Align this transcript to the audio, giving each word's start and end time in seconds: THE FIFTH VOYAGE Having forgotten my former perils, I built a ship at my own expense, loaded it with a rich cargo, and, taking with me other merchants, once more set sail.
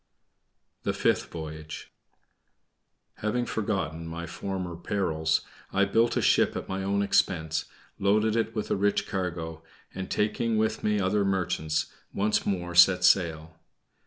THE 0.81 0.93
FIFTH 0.93 1.27
VOYAGE 1.29 1.91
Having 3.17 3.45
forgotten 3.45 4.07
my 4.07 4.25
former 4.25 4.75
perils, 4.75 5.41
I 5.71 5.85
built 5.85 6.17
a 6.17 6.23
ship 6.23 6.55
at 6.55 6.67
my 6.67 6.81
own 6.81 7.03
expense, 7.03 7.65
loaded 7.99 8.35
it 8.35 8.55
with 8.55 8.71
a 8.71 8.75
rich 8.75 9.05
cargo, 9.07 9.61
and, 9.93 10.09
taking 10.09 10.57
with 10.57 10.83
me 10.83 10.99
other 10.99 11.23
merchants, 11.23 11.93
once 12.15 12.47
more 12.47 12.73
set 12.73 13.03
sail. 13.03 13.59